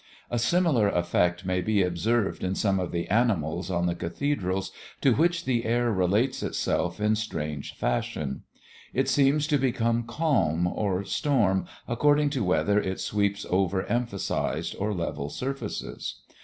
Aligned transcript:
A 0.31 0.39
similar 0.39 0.87
effect 0.89 1.45
may 1.45 1.61
be 1.61 1.83
observed 1.83 2.43
in 2.43 2.55
some 2.55 2.79
of 2.79 2.91
the 2.91 3.07
animals 3.07 3.69
on 3.69 3.85
the 3.85 3.93
cathedrals 3.93 4.71
to 5.01 5.13
which 5.13 5.45
the 5.45 5.63
air 5.63 5.91
relates 5.93 6.41
itself 6.41 6.99
in 6.99 7.15
strange 7.15 7.75
fashion; 7.77 8.41
it 8.95 9.07
seems 9.07 9.45
to 9.45 9.59
become 9.59 10.01
calm 10.07 10.65
or 10.65 11.03
storm 11.05 11.67
according 11.87 12.31
to 12.31 12.43
whether 12.43 12.81
it 12.81 12.99
sweeps 12.99 13.45
over 13.51 13.85
emphasized 13.85 14.75
or 14.79 14.91
level 14.91 15.29
surfaces. 15.29 16.23